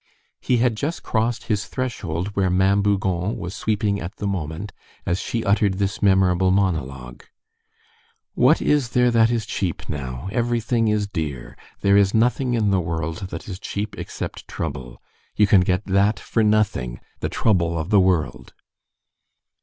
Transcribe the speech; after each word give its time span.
He 0.39 0.57
had 0.57 0.75
just 0.75 1.03
crossed 1.03 1.43
his 1.43 1.67
threshold, 1.67 2.29
where 2.29 2.49
Ma'am 2.49 2.81
Bougon 2.81 3.37
was 3.37 3.55
sweeping 3.55 4.01
at 4.01 4.15
the 4.15 4.25
moment, 4.25 4.71
as 5.05 5.19
she 5.21 5.43
uttered 5.45 5.75
this 5.75 6.01
memorable 6.01 6.49
monologue:— 6.49 7.25
"What 8.33 8.63
is 8.63 8.89
there 8.97 9.11
that 9.11 9.29
is 9.29 9.45
cheap 9.45 9.87
now? 9.87 10.27
Everything 10.31 10.87
is 10.87 11.05
dear. 11.05 11.55
There 11.81 11.97
is 11.97 12.15
nothing 12.15 12.55
in 12.55 12.71
the 12.71 12.81
world 12.81 13.27
that 13.29 13.47
is 13.47 13.59
cheap 13.59 13.95
except 13.95 14.47
trouble; 14.47 14.99
you 15.35 15.45
can 15.45 15.61
get 15.61 15.85
that 15.85 16.19
for 16.19 16.43
nothing, 16.43 16.99
the 17.19 17.29
trouble 17.29 17.77
of 17.77 17.91
the 17.91 17.99
world!" 17.99 18.55